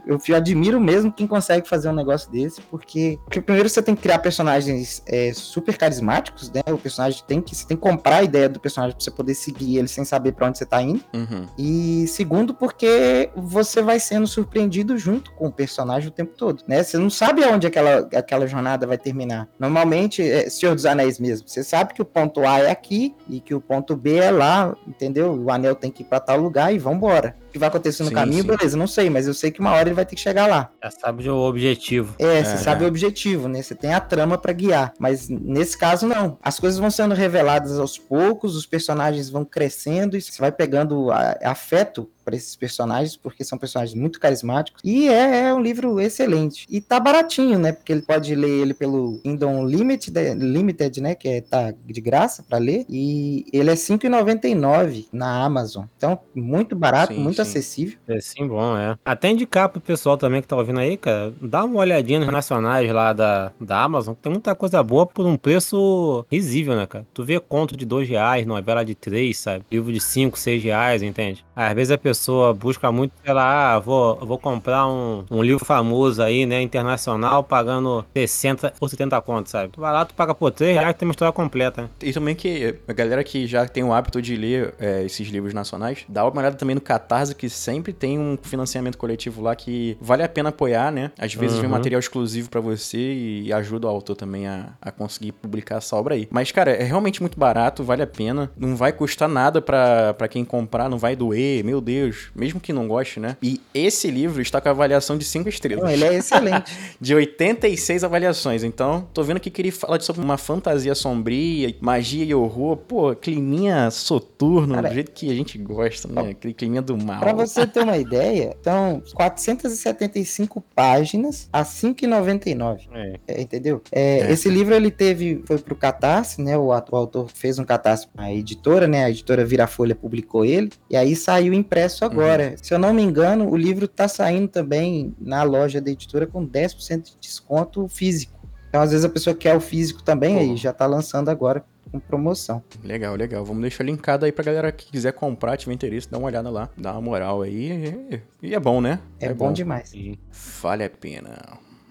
[0.08, 3.96] eu, eu admiro mesmo quem consegue fazer um negócio desse, porque, porque primeiro você tem
[3.96, 6.62] que criar personagens é, super carismáticos, né?
[6.72, 7.56] O personagem tem que.
[7.56, 10.34] Você tem que comprar a ideia do personagem pra você poder seguir ele sem saber
[10.34, 11.04] pra onde você tá indo.
[11.14, 11.46] Uhum.
[11.58, 16.82] E segundo, porque você vai sendo surpreendido junto com o personagem o tempo todo, né?
[16.84, 19.50] Você não sabe aonde aquela, aquela jornada vai terminar.
[19.58, 21.48] Normalmente, é Senhor dos Anéis mesmo.
[21.48, 24.76] Você sabe que o ponto A é aqui e que o ponto B é lá,
[24.88, 25.34] entendeu?
[25.34, 27.36] O anel tem que ir pra tal lugar e vambora.
[27.52, 28.48] Que vai acontecer no Sim, caminho, sim.
[28.48, 30.70] beleza, não sei, mas eu sei que uma hora ele vai ter que chegar lá.
[30.84, 32.16] Já sabe o objetivo.
[32.20, 32.86] É, você É, sabe é.
[32.86, 33.62] o objetivo, né?
[33.62, 34.94] Você tem a trama pra guiar.
[35.00, 36.38] Mas nesse caso, não.
[36.42, 41.12] As coisas vão sendo reveladas aos poucos, os personagens vão crescendo e você vai pegando
[41.12, 44.80] a- afeto para esses personagens, porque são personagens muito carismáticos.
[44.86, 46.68] E é, é um livro excelente.
[46.70, 47.72] E tá baratinho, né?
[47.72, 51.16] Porque ele pode ler ele pelo Kingdom Limited, Limited né?
[51.16, 52.86] Que é, tá de graça para ler.
[52.88, 55.86] E ele é R$ 5,99 na Amazon.
[55.98, 57.52] Então, muito barato, Sim, muito sim.
[57.52, 57.98] acessível.
[58.08, 58.98] É sim, bom, é.
[59.04, 62.92] Até indicar pro pessoal também que tá ouvindo aí, cara, dá uma olhadinha nos nacionais
[62.92, 67.06] lá da, da Amazon, que tem muita coisa boa por um preço risível, né, cara?
[67.14, 69.66] Tu vê conto de dois reais, novela de três, sabe?
[69.72, 71.46] Livro de cinco, seis reais, entende?
[71.56, 75.64] Às vezes a pessoa busca muito, sei lá, ah, vou, vou comprar um, um livro
[75.64, 79.74] famoso aí, né, internacional, pagando 60 ou 70 contos, sabe?
[79.74, 81.90] Tu vai lá, tu paga por três reais, tem uma história completa, né?
[82.02, 85.54] E também que a galera que já tem o hábito de ler é, esses livros
[85.54, 89.98] nacionais, dá uma olhada também no Catarse, que sempre tem um financiamento coletivo lá que
[90.02, 91.12] vale a pena apoiar, né?
[91.18, 91.72] Às vezes vem Uhum.
[91.72, 96.16] material exclusivo pra você e ajuda o autor também a, a conseguir publicar essa obra
[96.16, 96.28] aí.
[96.32, 98.52] Mas, cara, é realmente muito barato, vale a pena.
[98.58, 102.30] Não vai custar nada pra pra quem comprar, não vai doer, meu Deus.
[102.36, 103.38] Mesmo que não goste, né?
[103.42, 105.84] E esse livro está com a avaliação de 5 estrelas.
[105.84, 106.72] Não, ele é excelente.
[107.00, 108.64] de 86 avaliações.
[108.64, 112.78] Então, tô vendo que ele fala sobre uma fantasia sombria, magia e horror.
[112.78, 116.32] Pô, climinha soturno, Cara, do jeito que a gente gosta, né?
[116.32, 117.19] Aquele climinha do mal.
[117.20, 122.88] Pra você ter uma ideia, são 475 páginas a 5,99.
[122.94, 123.20] É.
[123.28, 123.82] É, entendeu?
[123.92, 124.32] É, É.
[124.32, 126.58] Esse livro ele teve, foi pro Catarse, né?
[126.58, 129.06] O, o autor fez um Catarse a editora, né?
[129.06, 132.56] A editora Virafolha publicou ele, e aí saiu impresso agora.
[132.62, 136.46] Se eu não me engano, o livro tá saindo também na loja da editora com
[136.48, 138.40] 10% de desconto físico.
[138.70, 142.00] Então, às vezes, a pessoa quer o físico também, aí já tá lançando agora com
[142.00, 142.64] promoção.
[142.84, 143.44] Legal, legal.
[143.46, 146.70] Vamos deixar linkado aí pra galera que quiser comprar, tiver interesse, dá uma olhada lá,
[146.78, 148.22] dá uma moral aí.
[148.42, 149.00] E, e é bom, né?
[149.20, 149.94] É, bom, demais.
[149.94, 150.20] E-
[150.62, 151.38] Vale a pena.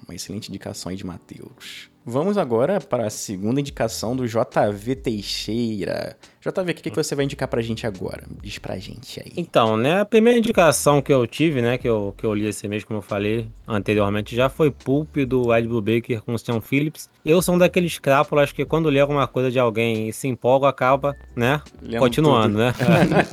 [0.06, 1.90] Uma excelente indicação aí de Matheus.
[2.04, 6.16] Vamos agora para a segunda indicação do JV Teixeira.
[6.40, 8.22] JV, o que, que você vai indicar pra gente agora?
[8.40, 9.32] Diz pra gente aí.
[9.36, 12.66] Então, né, a primeira indicação que eu tive, né, que eu, que eu li esse
[12.68, 17.10] mês, como eu falei anteriormente, já foi Pulp do Ed Brubaker com o Sean Phillips.
[17.24, 20.68] Eu sou um daqueles crápulas que quando lê alguma coisa de alguém e se empolga,
[20.68, 21.60] acaba, né,
[21.98, 22.58] continuando, tudo.
[22.58, 22.72] né.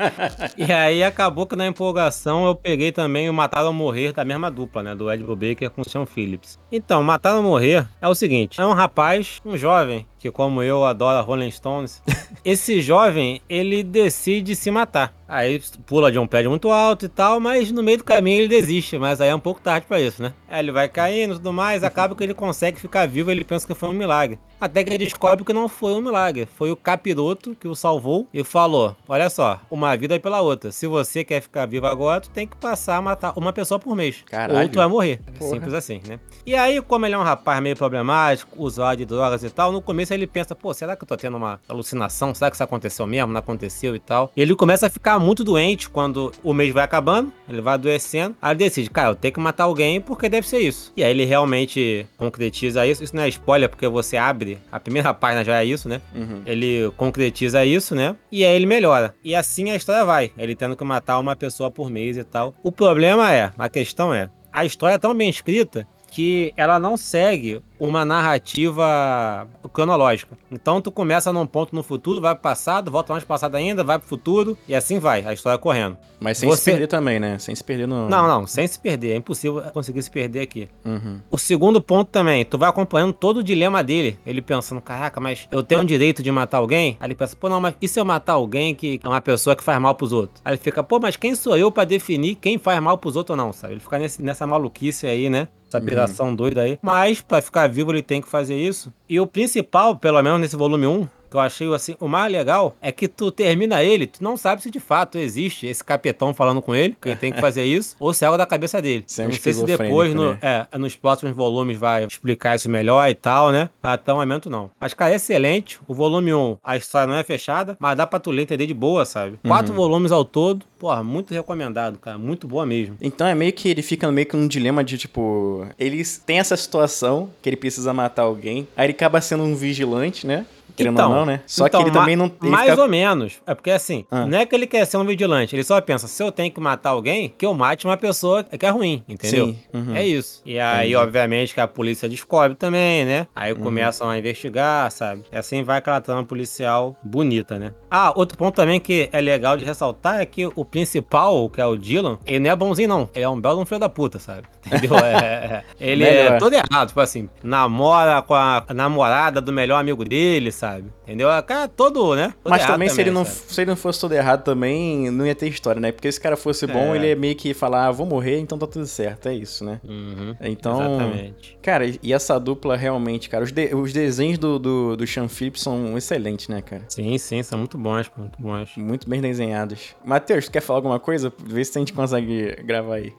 [0.58, 4.49] e aí acabou que na empolgação eu peguei também o Matar ou Morrer da mesma
[4.51, 6.60] dupla, né, do Ed Brubaker com o Sean Phillips.
[6.71, 10.83] Então, Matar ou Morrer é o seguinte, é um rapaz, um jovem, que como eu
[10.83, 12.01] adora Rolling Stones,
[12.43, 15.13] esse jovem, ele decide se matar.
[15.27, 18.47] Aí pula de um prédio muito alto e tal, mas no meio do caminho ele
[18.47, 20.33] desiste, mas aí é um pouco tarde pra isso, né?
[20.47, 23.65] Aí ele vai caindo e tudo mais, acaba que ele consegue ficar vivo, ele pensa
[23.65, 24.39] que foi um milagre.
[24.61, 28.27] Até que ele descobre que não foi um milagre, foi o capiroto que o salvou
[28.33, 30.71] e falou: Olha só, uma vida é pela outra.
[30.71, 33.95] Se você quer ficar vivo agora, tu tem que passar a matar uma pessoa por
[33.95, 34.23] mês.
[34.25, 34.61] Caralho.
[34.61, 35.19] Ou tu vai morrer.
[35.38, 35.51] Porra.
[35.51, 36.19] Simples assim, né?
[36.45, 39.81] E aí, como ele é um rapaz meio problemático, usuário de drogas e tal, no
[39.81, 42.34] começo ele pensa, pô, será que eu tô tendo uma alucinação?
[42.34, 43.32] Será que isso aconteceu mesmo?
[43.32, 44.32] Não aconteceu e tal.
[44.36, 48.36] E ele começa a ficar muito doente quando o mês vai acabando, ele vai adoecendo.
[48.41, 50.91] Aí ele decide, cara, eu tenho que matar alguém porque deve ser isso.
[50.95, 53.04] E aí ele realmente concretiza isso.
[53.04, 56.01] Isso não é spoiler, porque você abre, a primeira página já é isso, né?
[56.13, 56.41] Uhum.
[56.45, 58.15] Ele concretiza isso, né?
[58.32, 59.13] E aí ele melhora.
[59.23, 60.32] E assim a história vai.
[60.38, 62.54] Ele tendo que matar uma pessoa por mês e tal.
[62.63, 66.95] O problema é, a questão é, a história é tão bem escrita que ela não
[66.95, 70.38] segue uma narrativa cronológica.
[70.51, 73.83] Então tu começa num ponto no futuro, vai pro passado, volta mais pro passado ainda,
[73.83, 75.97] vai pro futuro e assim vai, a história correndo.
[76.19, 77.38] Mas sem se Você- perder também, né?
[77.38, 78.07] Sem se perder no.
[78.09, 80.69] Não, não, sem se perder, é impossível conseguir se perder aqui.
[80.85, 81.19] Uhum.
[81.29, 84.17] O segundo ponto também, tu vai acompanhando todo o dilema dele.
[84.25, 86.95] Ele pensando, caraca, mas eu tenho o direito de matar alguém?
[86.99, 89.55] Aí ele pensa, pô, não, mas e se eu matar alguém que é uma pessoa
[89.55, 90.41] que faz mal pros outros?
[90.45, 93.38] Aí ele fica, pô, mas quem sou eu pra definir quem faz mal pros outros
[93.38, 93.73] ou não, sabe?
[93.73, 95.47] Ele fica nesse- nessa maluquice aí, né?
[95.67, 96.79] Essa piração doida aí.
[96.81, 98.93] Mas, pra ficar vivo, ele tem que fazer isso.
[99.08, 102.76] E o principal, pelo menos nesse volume 1, que eu achei assim, o mais legal
[102.82, 106.62] é que tu termina ele, tu não sabe se de fato existe esse capetão falando
[106.62, 109.04] com ele, que ele tem que fazer isso, ou se é algo da cabeça dele.
[109.08, 110.39] Sempre não sei se depois, no, né?
[110.71, 113.69] é, nos próximos volumes vai explicar isso melhor e tal, né?
[113.84, 114.71] Até o momento não.
[114.80, 115.80] Mas, cara, é excelente.
[115.88, 118.74] O volume 1, a história não é fechada, mas dá pra tu ler entender de
[118.74, 119.38] boa, sabe?
[119.45, 119.78] Quatro Uhum.
[119.78, 122.17] volumes ao todo, porra, muito recomendado, cara.
[122.17, 122.95] Muito boa mesmo.
[123.02, 125.67] Então é meio que ele fica meio que num dilema de tipo.
[125.78, 128.67] Eles têm essa situação que ele precisa matar alguém.
[128.78, 130.45] Aí ele acaba sendo um vigilante, né?
[130.75, 131.41] Querendo ou não, né?
[131.45, 132.25] Só então, que ele também não.
[132.41, 133.33] Ele mais fica- ou menos.
[133.45, 134.25] É porque assim, Ah.
[134.25, 135.55] não é que ele quer ser um vigilante.
[135.55, 138.65] Ele só pensa, se eu tenho que matar alguém, que eu mate uma pessoa que
[138.65, 139.47] é ruim, entendeu?
[139.47, 139.95] Sim, uhum.
[139.95, 140.41] É isso.
[140.45, 140.95] E aí, Entendi.
[140.95, 143.27] obviamente, que a polícia descobre também, né?
[143.35, 143.59] Aí Uhum.
[143.59, 145.23] começam a investigar, sabe?
[145.31, 147.71] E assim vai aquela trama policial bonita, né?
[147.89, 151.65] Ah, outro ponto também que é legal de ressaltar é que o principal, que é
[151.65, 153.09] o Dylan, ele não é bonzinho, não.
[153.15, 154.43] Ele é um belo um filho da puta, sabe?
[154.65, 154.97] Entendeu?
[154.99, 156.33] É, é- ele Melhor.
[156.33, 160.64] é todo errado, tipo assim, namora com a namorada do melhor amigo dele, sabe?
[161.04, 161.30] Entendeu?
[161.30, 162.34] O cara é todo, né?
[162.43, 163.38] Todo Mas também, se, ele não, sabe?
[163.54, 165.91] se ele não fosse todo errado também, não ia ter história, né?
[165.91, 166.97] Porque se o cara fosse bom, É.
[166.97, 169.28] ele ia meio que falar, ah, vou morrer, então tá tudo certo.
[169.30, 169.80] É isso, né?
[169.84, 170.80] Uhum, Então.
[170.80, 171.58] Exatamente.
[171.62, 175.62] Cara, e essa dupla realmente, cara, os, de- os desenhos do, do, do Sean Phillips
[175.62, 176.84] são excelentes, né, cara?
[176.89, 178.71] Sim, sim, são muito bons, muito bons.
[178.78, 179.95] Muito bem desenhados.
[180.04, 181.32] Matheus, tu quer falar alguma coisa?
[181.45, 183.13] Vê se a gente consegue gravar aí.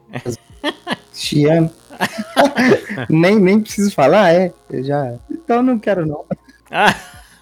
[1.13, 1.71] Chiano.
[3.09, 4.53] nem, nem preciso falar, é.
[4.71, 5.15] Eu já.
[5.31, 6.25] Então não quero, não.
[6.71, 6.95] Ah!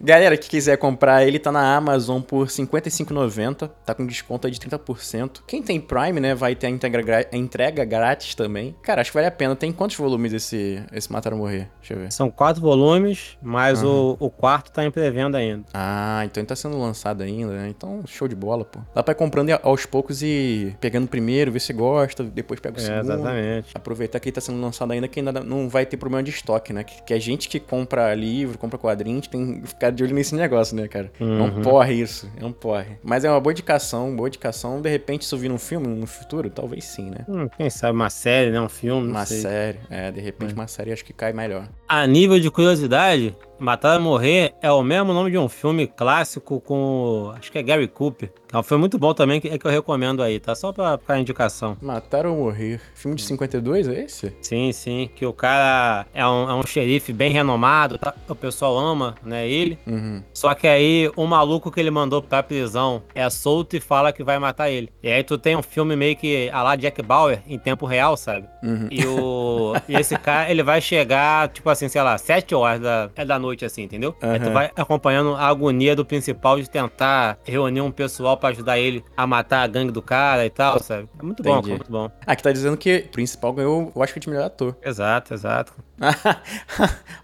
[0.00, 3.70] Galera que quiser comprar, ele tá na Amazon por R$ 55,90.
[3.84, 5.40] Tá com desconto aí de 30%.
[5.46, 8.74] Quem tem Prime, né, vai ter a entrega, a entrega grátis também.
[8.82, 9.56] Cara, acho que vale a pena.
[9.56, 11.68] Tem quantos volumes esse, esse Matar ou Morrer?
[11.80, 12.12] Deixa eu ver.
[12.12, 15.64] São quatro volumes, mas o, o quarto tá em pré-venda ainda.
[15.74, 17.68] Ah, então ele tá sendo lançado ainda, né?
[17.68, 18.80] Então, show de bola, pô.
[18.94, 22.80] Dá pra ir comprando aos poucos e pegando primeiro, ver se gosta, depois pega o
[22.80, 23.00] É, segundo.
[23.12, 23.68] exatamente.
[23.74, 26.72] Aproveitar que ele tá sendo lançado ainda, que ainda não vai ter problema de estoque,
[26.72, 26.84] né?
[26.84, 30.02] Que, que a gente que compra livro, compra quadrinho, a gente tem que ficar de
[30.04, 31.10] olho nesse negócio, né, cara?
[31.20, 31.62] É um Uhum.
[31.62, 32.98] porre isso, é um porre.
[33.02, 34.80] Mas é uma boa indicação, boa indicação.
[34.80, 37.24] De repente, eu vir num filme no futuro, talvez sim, né?
[37.28, 38.60] Hum, quem sabe uma série, né?
[38.60, 39.40] Um filme, Uma sei.
[39.40, 41.68] série, é, de repente uma série acho que cai melhor.
[41.88, 46.60] A nível de curiosidade, Matar ou Morrer é o mesmo nome de um filme clássico
[46.60, 47.32] com.
[47.36, 48.30] Acho que é Gary Cooper.
[48.52, 50.54] É um filme muito bom também, que é que eu recomendo aí, tá?
[50.54, 51.76] Só pra ficar indicação.
[51.82, 52.80] Matar ou Morrer.
[52.94, 54.34] Filme de 52, é esse?
[54.40, 55.10] Sim, sim.
[55.14, 58.14] Que o cara é um, é um xerife bem renomado, tá?
[58.26, 59.46] O pessoal ama, né?
[59.46, 59.78] Ele.
[59.86, 60.22] Uhum.
[60.32, 64.24] Só que aí o maluco que ele mandou pra prisão é solto e fala que
[64.24, 64.90] vai matar ele.
[65.02, 68.16] E aí tu tem um filme meio que a lá Jack Bauer em tempo real,
[68.16, 68.48] sabe?
[68.62, 68.88] Uhum.
[68.90, 73.10] E, o, e esse cara, ele vai chegar, tipo assim, sei lá, sete horas da,
[73.14, 74.14] é da noite noite, assim, entendeu?
[74.20, 78.78] Aí tu vai acompanhando a agonia do principal de tentar reunir um pessoal pra ajudar
[78.78, 81.08] ele a matar a gangue do cara e tal, sabe?
[81.18, 81.68] É muito bom, Entendi.
[81.68, 82.10] cara, muito bom.
[82.26, 84.76] Ah, aqui tá dizendo que o principal ganhou o Oscar de melhor ator.
[84.84, 85.72] Exato, exato.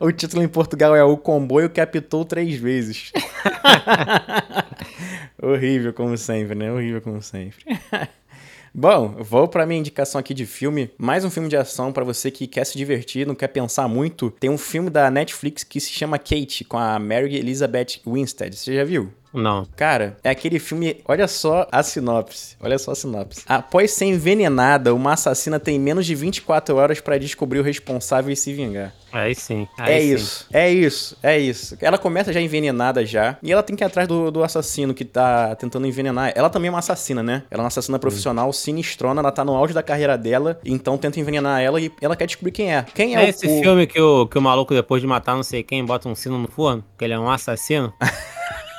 [0.00, 3.12] o título em Portugal é O Comboio Captou Três Vezes.
[5.40, 6.72] Horrível, como sempre, né?
[6.72, 7.64] Horrível, como sempre.
[8.76, 10.90] Bom, vou pra minha indicação aqui de filme.
[10.98, 14.32] Mais um filme de ação pra você que quer se divertir, não quer pensar muito.
[14.32, 18.56] Tem um filme da Netflix que se chama Kate, com a Mary Elizabeth Winstead.
[18.56, 19.12] Você já viu?
[19.34, 19.66] Não.
[19.76, 21.02] Cara, é aquele filme.
[21.06, 22.56] Olha só a sinopse.
[22.60, 23.42] Olha só a sinopse.
[23.46, 28.36] Após ser envenenada, uma assassina tem menos de 24 horas pra descobrir o responsável e
[28.36, 28.94] se vingar.
[29.12, 29.68] Aí sim.
[29.78, 30.14] Aí é sim.
[30.14, 31.76] isso, é isso, é isso.
[31.80, 33.36] Ela começa já envenenada já.
[33.42, 36.32] E ela tem que ir atrás do, do assassino que tá tentando envenenar.
[36.34, 37.44] Ela também é uma assassina, né?
[37.50, 40.58] Ela é uma assassina profissional, sinistrona, ela tá no auge da carreira dela.
[40.64, 42.84] Então tenta envenenar ela e ela quer descobrir quem é.
[42.94, 45.42] Quem é, É esse o- filme que o, que o maluco, depois de matar não
[45.44, 46.84] sei quem, bota um sino no forno?
[46.98, 47.92] Que ele é um assassino?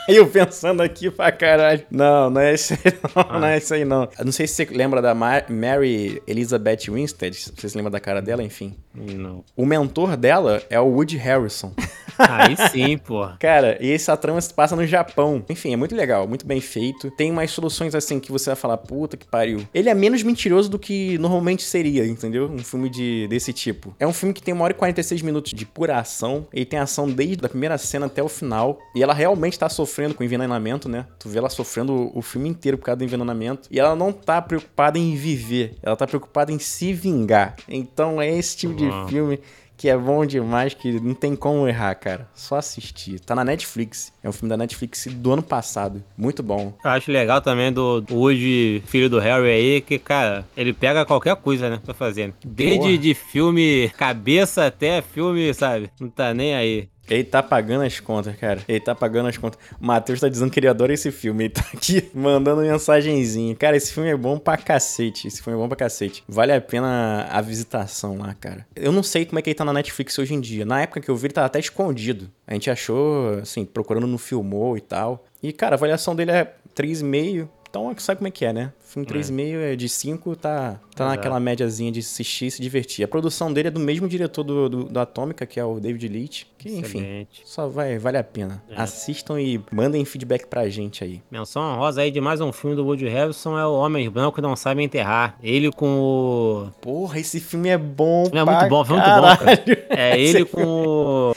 [0.08, 1.82] Eu pensando aqui pra caralho.
[1.90, 3.40] Não, não é isso aí não, Ah.
[3.40, 4.04] não é isso aí não.
[4.20, 7.92] Eu não sei se você lembra da Ma- Mary Elizabeth Winstead, se você se lembra
[7.92, 8.76] da cara dela, enfim.
[8.94, 9.44] Não.
[9.56, 11.74] O mentor dela é o Woody Harrison.
[12.18, 13.28] Aí sim, pô.
[13.40, 15.44] Cara, e essa trama se passa no Japão.
[15.50, 17.12] Enfim, é muito legal, muito bem feito.
[17.12, 19.68] Tem umas soluções assim que você vai falar, puta que pariu.
[19.74, 22.50] Ele é menos mentiroso do que normalmente seria, entendeu?
[22.50, 23.96] Um filme de, desse tipo.
[24.00, 26.48] É um filme que tem uma hora e 46 minutos de pura ação.
[26.54, 28.80] Ele tem ação desde a primeira cena até o final.
[28.96, 31.06] E ela realmente tá sofrendo com envenenamento, né?
[31.20, 33.68] Tu vê ela sofrendo o, filme inteiro por causa do envenenamento.
[33.72, 35.76] E ela não tá preocupada em viver.
[35.82, 37.56] Ela tá preocupada em se vingar.
[37.68, 39.40] Então é esse tipo de filme
[39.78, 42.28] que é bom demais, que não tem como errar, cara.
[42.34, 43.20] Só assistir.
[43.20, 44.12] Tá na Netflix.
[44.24, 46.04] É um filme da Netflix do ano passado.
[46.18, 46.74] Muito bom.
[46.84, 51.36] Eu acho legal também do Woody, filho do Harry aí, que, cara, ele pega qualquer
[51.36, 52.34] coisa, né, pra fazer.
[52.44, 52.98] Desde Porra.
[52.98, 55.90] de filme cabeça até filme, sabe?
[56.00, 56.90] Não tá nem aí.
[57.10, 58.62] Ele tá pagando as contas, cara.
[58.68, 59.60] Ele tá pagando as contas.
[59.80, 61.46] O Matheus tá dizendo que ele adora esse filme.
[61.46, 63.56] Ele tá aqui mandando mensagenzinha.
[63.56, 65.28] Cara, esse filme é bom pra cacete.
[65.28, 66.24] Esse filme é bom pra cacete.
[66.28, 68.66] Vale a pena a visitação lá, cara.
[68.76, 70.66] Eu não sei como é que ele tá na Netflix hoje em dia.
[70.66, 72.30] Na época que eu vi, ele tava até escondido.
[72.48, 75.26] A gente achou, assim, procurando no Filmou e tal.
[75.42, 77.48] E, cara, a avaliação dele é 3,5.
[77.76, 78.72] Então, sabe como é que é, né?
[78.80, 81.10] Filme 3,5 é de 5, tá, tá Exato.
[81.10, 83.04] naquela médiazinha de assistir e se divertir.
[83.04, 86.08] A produção dele é do mesmo diretor do, do, do Atômica, que é o David
[86.08, 86.44] Leitch.
[86.58, 87.42] Que, enfim, Excelente.
[87.44, 88.64] só vai, vale a pena.
[88.70, 88.82] É.
[88.82, 91.22] Assistam e mandem feedback pra gente aí.
[91.30, 94.56] Menção honrosa aí de mais um filme do Woody Harrison é o Homens Brancos Não
[94.56, 95.38] Sabem Enterrar.
[95.44, 96.72] Ele com o...
[96.80, 99.64] Porra, esse filme é bom, É muito bom, foi muito bom, cara.
[99.90, 101.36] É ele com o...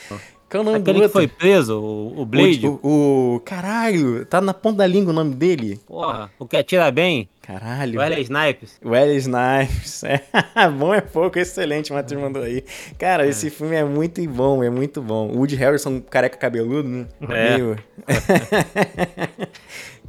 [0.57, 2.67] É o nome Aquele que foi preso, o, o Blade.
[2.67, 5.79] O, o, o- Caralho, tá na ponta da língua o nome dele.
[5.85, 7.29] Porra, o que atira bem.
[7.41, 7.99] Caralho.
[7.99, 8.79] Wesley Snipes.
[8.85, 10.01] Wesley Snipes.
[10.55, 12.63] É, bom é pouco, excelente, o Matheus mandou aí.
[12.97, 15.27] Cara, esse filme é muito bom, é muito bom.
[15.29, 17.05] O Woody Harrison, careca cabeludo, né?
[17.21, 17.57] É.
[17.57, 17.75] Meio-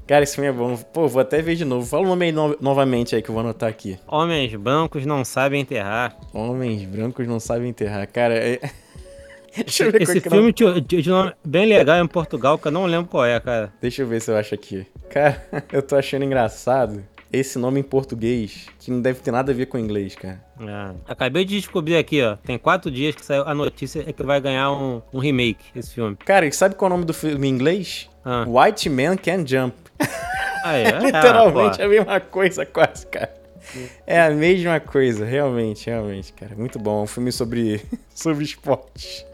[0.06, 0.76] Cara, esse filme é bom.
[0.76, 1.86] Pô, vou até ver de novo.
[1.86, 3.96] Fala o nome aí no- novamente aí que eu vou anotar aqui.
[4.08, 6.16] Homens Brancos Não Sabem Enterrar.
[6.34, 8.08] Homens brancos não sabem enterrar.
[8.08, 8.58] Cara, é...
[9.56, 12.68] Deixa eu ver Esse é filme tinha tinha um nome bem legal em Portugal, que
[12.68, 13.72] eu não lembro qual é, cara.
[13.80, 14.86] Deixa eu ver se eu acho aqui.
[15.10, 19.54] Cara, eu tô achando engraçado esse nome em português, que não deve ter nada a
[19.54, 20.42] ver com o inglês, cara.
[20.60, 20.94] É.
[21.06, 22.36] Acabei de descobrir aqui, ó.
[22.36, 25.94] Tem quatro dias que saiu a notícia é que vai ganhar um, um remake, esse
[25.94, 26.16] filme.
[26.16, 28.08] Cara, e sabe qual é o nome do filme em inglês?
[28.24, 28.44] Ah.
[28.46, 29.74] White Man Can Jump.
[30.62, 30.90] Ah, é?
[30.98, 33.32] Literalmente Ah, é a mesma coisa, quase, cara.
[34.06, 36.54] É a mesma coisa, realmente, realmente, cara.
[36.54, 37.04] Muito bom.
[37.04, 37.80] Um filme sobre,
[38.14, 39.24] sobre esporte.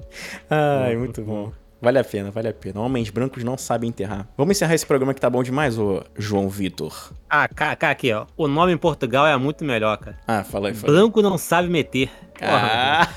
[0.50, 1.52] Ai, muito bom.
[1.80, 2.80] Vale a pena, vale a pena.
[2.80, 4.26] Homens brancos não sabem enterrar.
[4.36, 7.12] Vamos encerrar esse programa que tá bom demais, ô João Vitor.
[7.28, 8.26] Ah, cá, cá, aqui, ó.
[8.36, 10.18] O nome em Portugal é muito melhor, cara.
[10.26, 10.98] Ah, fala aí, fala aí.
[10.98, 12.10] Branco não sabe meter.
[12.38, 13.08] Porra,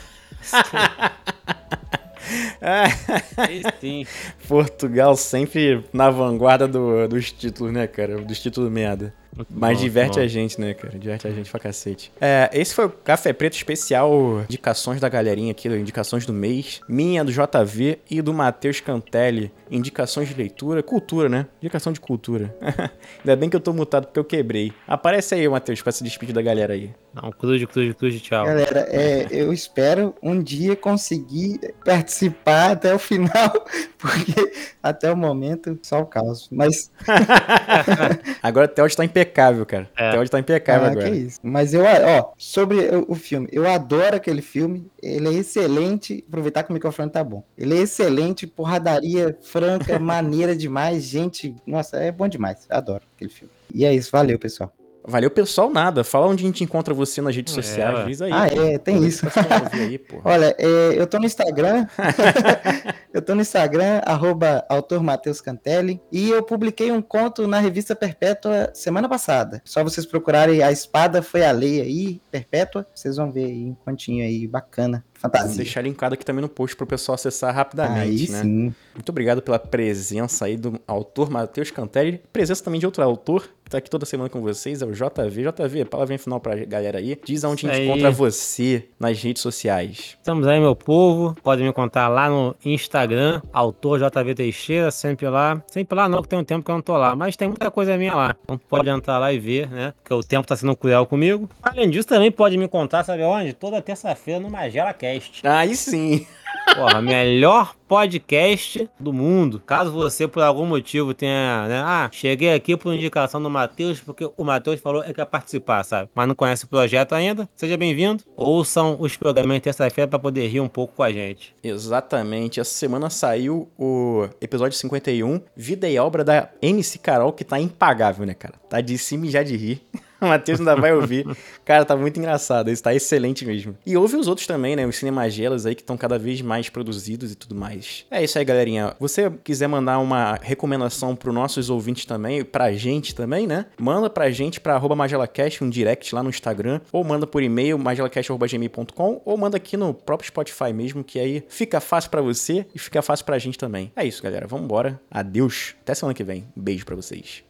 [2.62, 2.86] Ah.
[3.80, 4.06] sim.
[4.48, 8.18] Portugal sempre na vanguarda do- dos títulos, né, cara?
[8.22, 9.14] Dos títulos merda.
[9.50, 10.98] Mas bom, diverte muito a gente, né, cara?
[10.98, 12.12] Diverte a gente pra cacete.
[12.20, 16.82] É, esse foi o Café Preto especial indicações da galerinha aqui, indicações do mês.
[16.88, 19.52] Minha, do JV e do Matheus Cantelli.
[19.70, 21.48] Indicações de leitura, cultura, né?
[21.62, 22.56] Indicação de cultura.
[23.20, 24.74] Ainda bem que eu tô mutado porque eu quebrei.
[24.88, 26.94] Aparece aí, Matheus, pra se despedir da galera aí.
[27.14, 28.46] Não, cruze, cruze, cruze, tchau.
[28.46, 33.66] Galera, é, eu espero um dia conseguir participar até o final,
[33.98, 34.52] porque
[34.82, 36.48] até o momento só o caos.
[36.52, 36.92] Mas
[38.42, 39.90] Agora o Theo tá impecável, cara.
[39.98, 40.12] É.
[40.12, 41.10] Theo tá impecável ah, agora.
[41.10, 41.40] que isso.
[41.42, 44.90] Mas eu, ó, sobre o, o filme, eu adoro aquele filme.
[45.02, 46.24] Ele é excelente.
[46.28, 47.44] Aproveitar que o microfone tá bom.
[47.58, 51.56] Ele é excelente, porradaria franca, maneira demais, gente.
[51.66, 52.66] Nossa, é bom demais.
[52.70, 53.52] Adoro aquele filme.
[53.74, 54.74] E é isso, valeu, pessoal.
[55.04, 56.04] Valeu, pessoal, nada.
[56.04, 58.06] Fala onde a gente encontra você nas redes É, sociais.
[58.06, 58.32] Diz aí.
[58.32, 59.26] Ah, é, tem isso.
[59.72, 60.00] Aí.
[60.24, 61.88] Olha, é, eu tô no Instagram.
[63.14, 66.02] eu tô no Instagram, arroba autor Matheus Cantelli.
[66.12, 69.62] E eu publiquei um conto na revista Perpétua semana passada.
[69.66, 72.86] Só vocês procurarem A Espada Foi a Lei aí, Perpétua.
[72.94, 75.04] Vocês vão ver aí um continho aí bacana.
[75.20, 75.58] Fantasia.
[75.58, 78.42] deixar linkado aqui também no post pro pessoal acessar Aí rapidamente, né?
[78.42, 78.74] sim.
[78.96, 82.22] Muito obrigado pela presença aí do autor Matheus Cantelli.
[82.32, 85.44] Presença também de outro autor que tá aqui toda semana com vocês, é o JV.
[85.44, 87.20] JV, palavrinha final pra galera aí.
[87.24, 87.88] Diz aonde a gente aí.
[87.88, 90.18] encontra você nas redes sociais.
[90.18, 91.36] Estamos aí, meu povo.
[91.44, 95.62] Pode me contar lá no Instagram, autor JV Teixeira, sempre lá.
[95.68, 97.16] Sempre lá não, que tem um tempo que eu não tô lá.
[97.16, 98.36] Mas tem muita coisa minha lá.
[98.44, 99.94] Então pode entrar lá e ver, né?
[100.02, 101.48] Porque o tempo tá sendo cruel comigo.
[101.62, 103.54] Além disso, também pode me contar, sabe onde?
[103.54, 105.09] Toda terça-feira no Magela Cast.
[105.44, 106.28] Aí sim.
[106.76, 109.60] Porra, melhor podcast do mundo.
[109.66, 111.82] Caso você, por algum motivo, tenha, né?
[111.84, 116.10] Ah, cheguei aqui por indicação do Matheus, porque o Matheus falou que quer participar, sabe?
[116.14, 118.24] Mas não conhece o projeto ainda, seja bem-vindo.
[118.36, 121.56] Ouçam os programas de terça-feira para poder rir um pouco com a gente.
[121.64, 122.60] Exatamente.
[122.60, 128.26] Essa semana saiu o episódio 51, Vida e Obra da MC Carol, que tá impagável,
[128.26, 128.56] né, cara?
[128.70, 129.82] Tá de cima e já de rir.
[130.28, 131.26] Matheus ainda vai ouvir.
[131.66, 132.70] Cara, tá muito engraçado.
[132.70, 133.76] Isso tá excelente mesmo.
[133.86, 134.86] E ouve os outros também, né?
[134.86, 138.06] Os cinemagelas aí que estão cada vez mais produzidos e tudo mais.
[138.12, 138.96] É isso aí, galerinha.
[139.00, 143.66] Você quiser mandar uma recomendação pros nossos ouvintes também, pra gente também, né?
[143.80, 149.22] Manda pra gente pra magelacast, um direct lá no Instagram, ou manda por e-mail, magelacast.gmail.com,
[149.24, 153.02] ou manda aqui no próprio Spotify mesmo, que aí fica fácil pra você e fica
[153.02, 153.92] fácil pra gente também.
[153.96, 154.48] É isso, galera.
[154.48, 155.00] Vambora.
[155.10, 155.76] Adeus.
[155.82, 156.48] Até semana que vem.
[156.58, 157.44] Um beijo pra vocês.